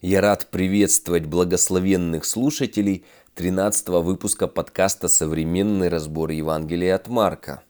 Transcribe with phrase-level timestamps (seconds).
[0.00, 3.04] Я рад приветствовать благословенных слушателей
[3.34, 7.64] 13 выпуска подкаста «Современный разбор Евангелия от Марка».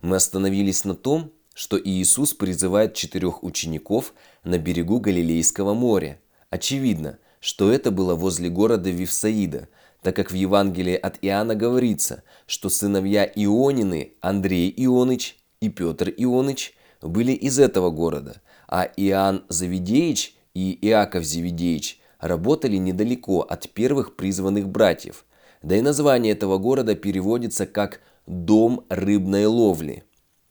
[0.00, 6.20] Мы остановились на том, что Иисус призывает четырех учеников на берегу Галилейского моря.
[6.50, 9.66] Очевидно, что это было возле города Вифсаида,
[10.02, 16.74] так как в Евангелии от Иоанна говорится, что сыновья Ионины Андрей Ионыч и Петр Ионыч
[17.02, 24.68] были из этого города, а Иоанн Завидеич– и Иаков Зеведеич работали недалеко от первых призванных
[24.68, 25.24] братьев.
[25.62, 30.04] Да и название этого города переводится как «дом рыбной ловли».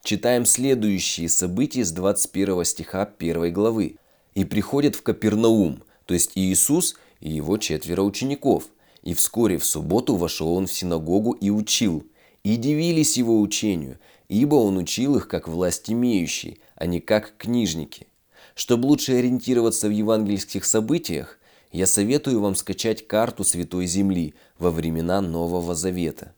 [0.03, 3.97] Читаем следующие события с 21 стиха 1 главы.
[4.33, 8.65] «И приходят в Капернаум, то есть Иисус и его четверо учеников.
[9.03, 12.05] И вскоре в субботу вошел он в синагогу и учил.
[12.43, 18.07] И дивились его учению, ибо он учил их как власть имеющий, а не как книжники.
[18.55, 21.39] Чтобы лучше ориентироваться в евангельских событиях,
[21.71, 26.33] я советую вам скачать карту Святой Земли во времена Нового Завета.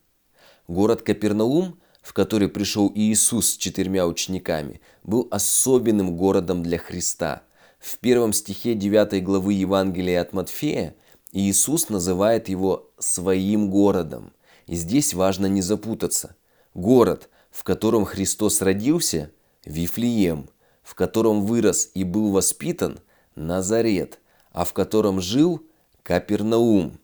[0.68, 7.42] Город Капернаум, в который пришел Иисус с четырьмя учениками, был особенным городом для Христа.
[7.78, 10.94] В первом стихе 9 главы Евангелия от Матфея
[11.32, 14.32] Иисус называет его «своим городом».
[14.66, 16.36] И здесь важно не запутаться.
[16.74, 19.30] Город, в котором Христос родился–
[19.64, 20.48] Вифлеем–
[20.82, 22.98] в котором вырос и был воспитан
[23.34, 24.18] Назарет,
[24.52, 25.62] а в котором жил
[26.02, 26.98] Капернаум.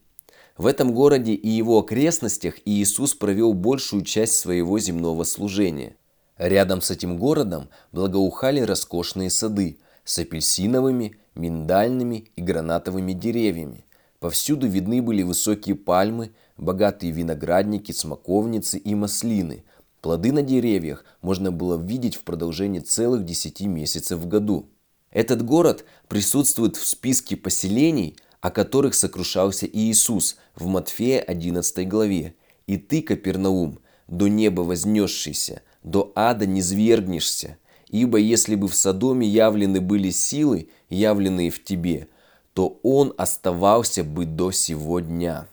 [0.56, 5.94] В этом городе и его окрестностях Иисус провел большую часть своего земного служения.
[6.36, 13.84] Рядом с этим городом благоухали роскошные сады с апельсиновыми, миндальными и гранатовыми деревьями.
[14.18, 19.64] Повсюду видны были высокие пальмы, богатые виноградники, смоковницы и маслины–
[20.00, 24.68] Плоды на деревьях можно было видеть в продолжении целых 10 месяцев в году.
[25.10, 32.34] Этот город присутствует в списке поселений, о которых сокрушался Иисус в Матфея 11 главе.
[32.66, 37.56] «И ты, Капернаум, до неба вознесшийся, до ада не свергнешься,
[37.88, 42.09] ибо если бы в Содоме явлены были силы, явленные в тебе,
[42.53, 45.48] то он оставался бы до сего дня».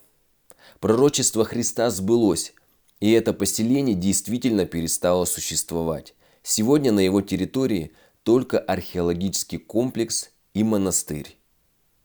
[0.79, 2.53] Пророчество Христа сбылось,
[2.99, 6.15] и это поселение действительно перестало существовать.
[6.43, 7.91] Сегодня на его территории
[8.23, 11.37] только археологический комплекс и монастырь.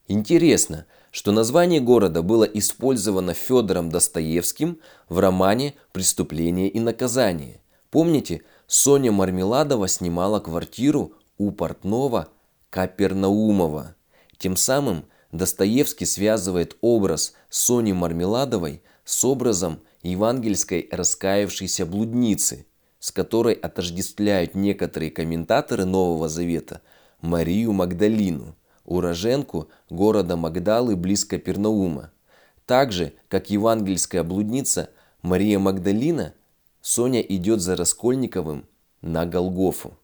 [0.09, 7.61] Интересно, что название города было использовано Федором Достоевским в романе «Преступление и наказание».
[7.91, 12.29] Помните, Соня Мармеладова снимала квартиру у портного
[12.71, 13.97] Капернаумова.
[14.39, 22.67] Тем самым Достоевский связывает образ Сони Мармеладовой с образом евангельской раскаявшейся блудницы,
[22.99, 26.83] с которой отождествляют некоторые комментаторы Нового Завета
[27.21, 32.13] Марию Магдалину, уроженку города Магдалы близ Капернаума.
[32.67, 34.91] Так же, как евангельская блудница
[35.23, 36.35] Мария Магдалина,
[36.81, 38.67] Соня идет за Раскольниковым
[39.03, 39.99] на Голгофу.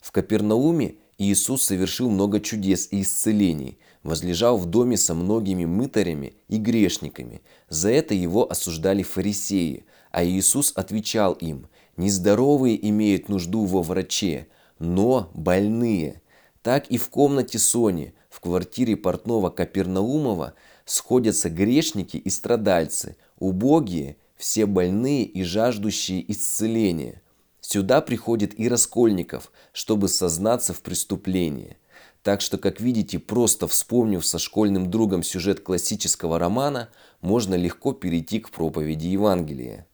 [0.00, 6.58] В Капернауме Иисус совершил много чудес и исцелений, возлежал в доме со многими мытарями и
[6.58, 7.42] грешниками.
[7.68, 11.66] За это его осуждали фарисеи, а Иисус отвечал им,
[11.96, 14.46] «Нездоровые имеют нужду во враче,
[14.78, 16.20] но больные».
[16.62, 20.54] Так и в комнате Сони, в квартире портного Капернаумова,
[20.84, 27.22] сходятся грешники и страдальцы, убогие, все больные и жаждущие исцеления.
[27.60, 31.76] Сюда приходит и Раскольников, чтобы сознаться в преступлении.
[32.24, 36.88] Так что, как видите, просто вспомнив со школьным другом сюжет классического романа,
[37.20, 39.86] можно легко перейти к проповеди Евангелия.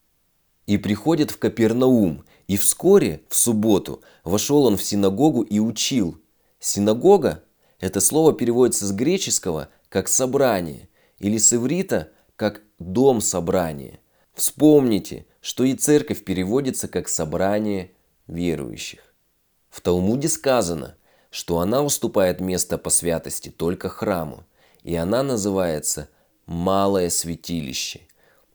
[0.66, 6.20] И приходит в Капернаум, и вскоре, в субботу, вошел он в синагогу и учил.
[6.60, 7.42] Синагога–
[7.80, 13.98] это слово переводится с греческого как «собрание» или с иврита как «дом собрания».
[14.34, 17.90] Вспомните, что и церковь переводится как «собрание
[18.28, 19.00] верующих».
[19.68, 20.94] В Талмуде сказано,
[21.30, 24.44] что она уступает место по святости только храму,
[24.82, 26.08] и она называется
[26.46, 28.00] «малое святилище».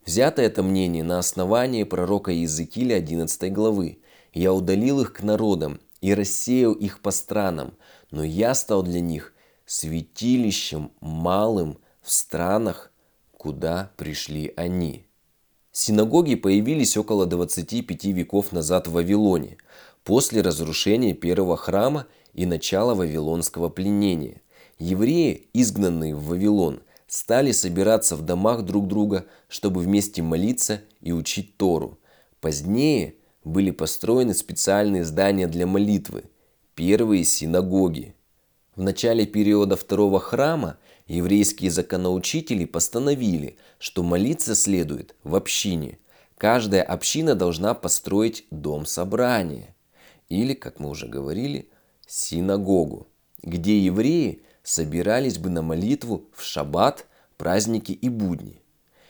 [0.06, 4.00] Взято это мнение на основании пророка Иезекииля 11 главы.
[4.34, 7.74] «Я удалил их к народам и рассеял их по странам,
[8.12, 9.34] но я стал для них
[9.66, 12.92] святилищем малым в странах,
[13.32, 15.08] куда пришли они».
[15.72, 19.58] Синагоги появились около 25 веков назад в Вавилоне,
[20.04, 22.06] после разрушения первого храма
[22.36, 24.42] и начала вавилонского пленения.
[24.78, 31.56] Евреи, изгнанные в Вавилон, стали собираться в домах друг друга, чтобы вместе молиться и учить
[31.58, 31.98] Тору.
[32.42, 33.16] Позднее
[33.46, 36.26] были построены специальные здания для молитвы,
[36.76, 38.16] первые синагоги.
[38.76, 40.78] В начале периода второго храма
[41.08, 46.00] еврейские законоучители постановили, что молиться следует в общине.
[46.38, 49.74] Каждая община должна построить дом собрания.
[50.28, 51.70] Или, как мы уже говорили,
[52.08, 53.08] синагогу,
[53.42, 57.06] где евреи собирались бы на молитву в шаббат,
[57.38, 58.62] праздники и будни.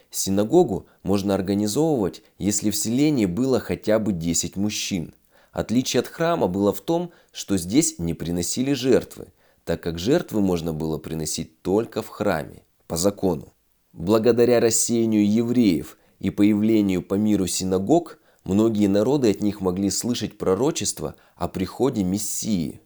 [0.10, 5.14] Синагогу можно организовывать, если в селении было хотя бы 10 мужчин.
[5.52, 9.28] Отличие от храма было в том, что здесь не приносили жертвы,
[9.64, 13.54] так как жертвы можно было приносить только в храме, по закону.
[13.94, 21.16] Благодаря рассеянию евреев и появлению по миру синагог, многие народы от них могли слышать пророчество
[21.36, 22.82] о приходе Мессии.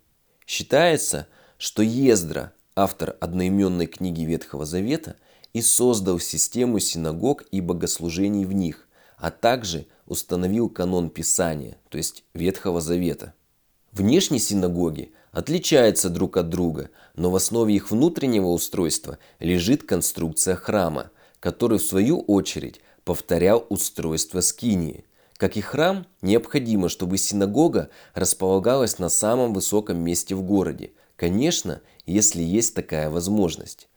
[0.50, 1.28] Считается,
[1.60, 5.16] что Ездра, автор одноименной книги Ветхого Завета,
[5.54, 8.88] и создал систему синагог и богослужений в них,
[9.20, 13.36] а также установил канон Писания, то есть Ветхого Завета.
[13.92, 21.12] Внешние синагоги отличаются друг от друга, но в основе их внутреннего устройства лежит конструкция храма,
[21.40, 25.06] который в свою очередь повторял устройство Скинии.
[25.40, 32.44] Как и храм, необходимо, чтобы синагога располагалась на самом высоком месте в городе, конечно, если
[32.44, 33.88] есть такая возможность.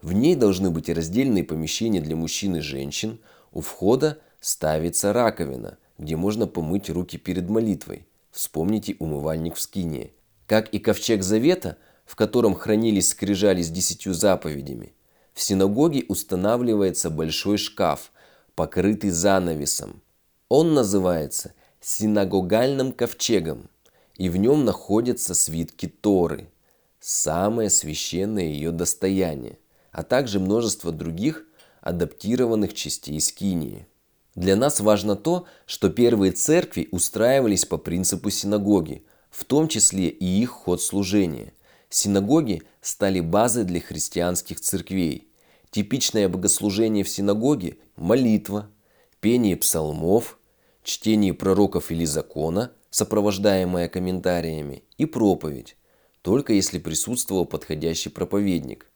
[0.00, 3.18] В ней должны быть раздельные помещения для мужчин и женщин,
[3.50, 8.06] у входа ставится раковина, где можно помыть руки перед молитвой.
[8.30, 10.12] Вспомните умывальник в скине.
[10.46, 14.92] Как и ковчег завета, в котором хранились скрижали с десятью заповедями,
[15.34, 18.12] в синагоге устанавливается большой шкаф,
[18.54, 20.00] покрытый занавесом.
[20.54, 23.70] Он называется синагогальным ковчегом,
[24.18, 26.50] и в нем находятся свитки Торы,
[27.00, 29.58] самое священное ее достояние,
[29.92, 31.46] а также множество других
[31.80, 33.86] адаптированных частей скинии.
[34.34, 40.26] Для нас важно то, что первые церкви устраивались по принципу синагоги, в том числе и
[40.26, 41.54] их ход служения.
[41.88, 45.28] Синагоги стали базой для христианских церквей.
[45.70, 48.68] Типичное богослужение в синагоге– молитва,
[49.20, 50.38] пение псалмов,
[50.82, 55.76] чтение пророков или закона, сопровождаемое комментариями, и проповедь,
[56.22, 58.86] только если присутствовал подходящий проповедник,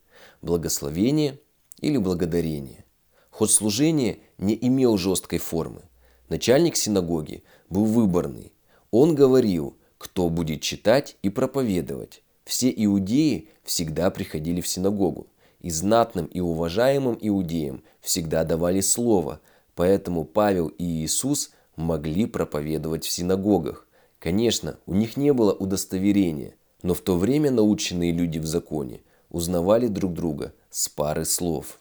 [0.43, 1.39] благословение
[1.81, 2.85] или благодарение.
[3.31, 5.83] Ход служения не имел жесткой формы.
[6.29, 8.53] Начальник синагоги был выборный.
[8.91, 12.23] Он говорил, кто будет читать и проповедовать.
[12.45, 15.27] Все иудеи всегда приходили в синагогу.
[15.61, 19.41] И знатным и уважаемым иудеям всегда давали слово,
[19.75, 23.87] поэтому Павел и Иисус могли проповедовать в синагогах.
[24.19, 29.87] Конечно, у них не было удостоверения, но в то время наученные люди в законе узнавали
[29.87, 31.79] друг друга с пары слов.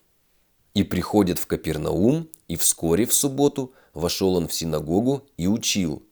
[0.74, 6.03] И приходит в Капернаум, и вскоре в субботу вошел он в синагогу и учил.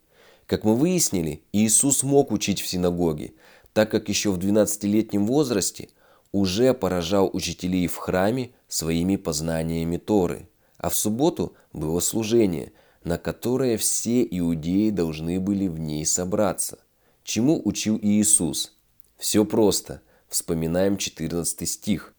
[0.45, 3.33] Как мы выяснили, Иисус мог учить в синагоге,
[3.74, 5.89] так как еще в 12-летнем возрасте
[6.31, 10.50] уже поражал учителей в храме своими познаниями Торы.
[10.77, 12.71] А в субботу было служение,
[13.03, 16.79] на которое все иудеи должны были в ней собраться.
[17.23, 18.73] Чему учил Иисус?
[19.17, 20.01] Все просто.
[20.27, 22.13] Вспоминаем 14 стих.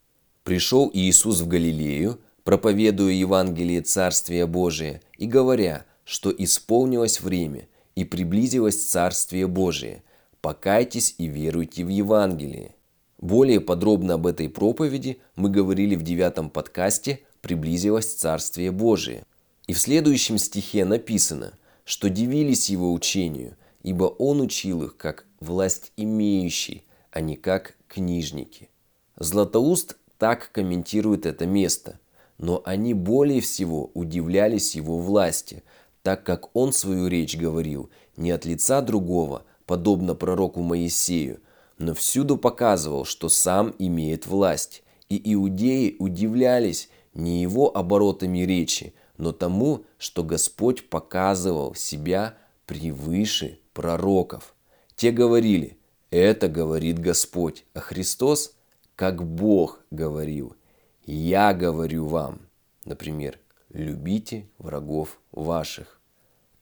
[0.45, 8.85] «Пришел Иисус в Галилею, проповедуя Евангелие Царствия Божия и говоря, что исполнилось время и приблизилось
[8.85, 10.03] Царствие Божие.
[10.41, 12.75] Покайтесь и веруйте в Евангелие.
[13.19, 19.25] Более подробно об этой проповеди мы говорили в девятом подкасте «Приблизилось Царствие Божие».
[19.67, 21.55] И в следующем стихе написано,
[21.85, 28.69] что дивились его учению, ибо он учил их как власть имеющий, а не как книжники.
[29.17, 31.99] Златоуст так комментирует это место
[32.39, 35.63] но они более всего удивлялись его власти,
[36.03, 41.41] так как он свою речь говорил не от лица другого, подобно пророку Моисею,
[41.79, 44.83] но всюду показывал, что сам имеет власть.
[45.09, 54.55] И иудеи удивлялись не его оборотами речи, но тому, что Господь показывал себя превыше пророков.
[54.97, 55.79] Те говорили,
[56.11, 58.55] это говорит Господь, а Христос,
[58.97, 60.57] как Бог говорил–
[61.07, 62.41] я говорю вам,
[62.87, 66.01] например, любите врагов ваших.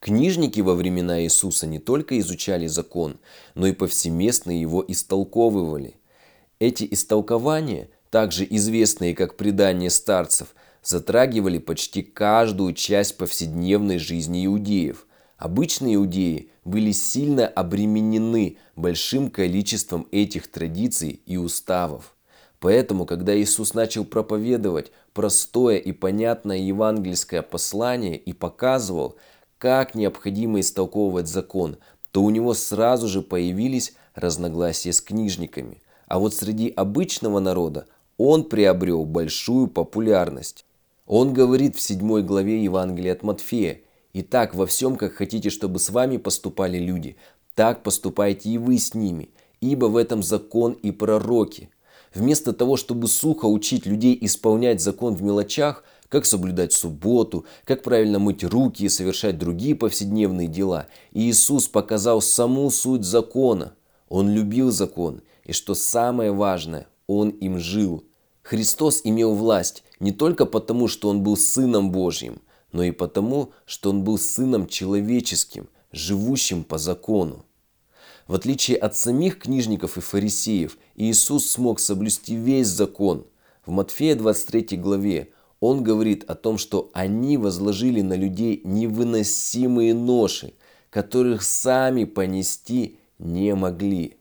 [0.01, 3.19] Книжники во времена Иисуса не только изучали закон,
[3.55, 5.95] но и повсеместно его истолковывали.
[6.59, 15.07] Эти истолкования, также известные как предания старцев, затрагивали почти каждую часть повседневной жизни иудеев.
[15.37, 22.15] Обычные иудеи были сильно обременены большим количеством этих традиций и уставов.
[22.59, 29.17] Поэтому, когда Иисус начал проповедовать простое и понятное евангельское послание и показывал,
[29.57, 31.77] как необходимо истолковывать закон,
[32.11, 35.81] то у него сразу же появились разногласия с книжниками.
[36.07, 37.85] А вот среди обычного народа
[38.17, 40.65] он приобрел большую популярность.
[41.15, 43.81] Он говорит в 7 главе Евангелия от Матфея,
[44.13, 47.17] «Итак, во всем, как хотите, чтобы с вами поступали люди,
[47.53, 49.29] так поступайте и вы с ними,
[49.61, 51.69] ибо в этом закон и пророки».
[52.15, 58.17] Вместо того, чтобы сухо учить людей исполнять закон в мелочах, как соблюдать субботу, как правильно
[58.17, 63.75] мыть руки и совершать другие повседневные дела, Иисус показал саму суть закона.
[64.09, 68.03] Он любил закон, и что самое важное, Он им жил.
[68.43, 73.89] Христос имел власть не только потому, что Он был Сыном Божьим, но и потому, что
[73.89, 77.45] Он был Сыном человеческим, живущим по закону.
[78.27, 83.25] В отличие от самих книжников и фарисеев, Иисус смог соблюсти весь закон.
[83.65, 90.53] В Матфея 23 главе он говорит о том, что они возложили на людей невыносимые ноши,
[90.89, 94.17] которых сами понести не могли.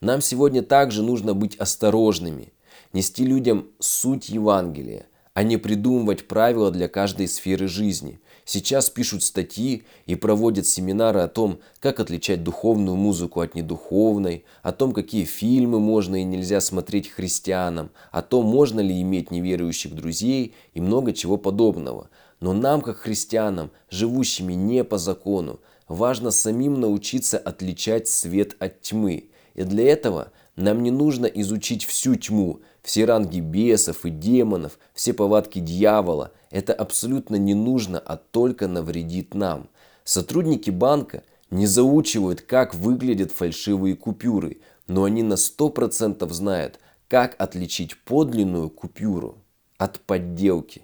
[0.00, 2.52] Нам сегодня также нужно быть осторожными,
[2.92, 8.20] нести людям суть Евангелия, а не придумывать правила для каждой сферы жизни.
[8.44, 14.72] Сейчас пишут статьи и проводят семинары о том, как отличать духовную музыку от недуховной, о
[14.72, 20.54] том, какие фильмы можно и нельзя смотреть христианам, о том, можно ли иметь неверующих друзей
[20.74, 22.10] и много чего подобного.
[22.40, 29.30] Но нам, как христианам, живущими не по закону, важно самим научиться отличать свет от тьмы.
[29.54, 35.12] И для этого нам не нужно изучить всю тьму, все ранги бесов и демонов, все
[35.12, 36.32] повадки дьявола.
[36.50, 39.68] Это абсолютно не нужно, а только навредит нам.
[40.04, 47.96] Сотрудники банка не заучивают, как выглядят фальшивые купюры, но они на 100% знают, как отличить
[48.04, 49.38] подлинную купюру
[49.78, 50.82] от подделки.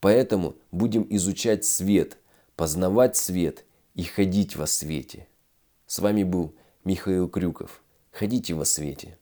[0.00, 2.18] Поэтому будем изучать свет,
[2.56, 3.64] познавать свет
[3.94, 5.26] и ходить во свете.
[5.86, 7.82] С вами был Михаил Крюков.
[8.12, 9.18] Ходите во свете.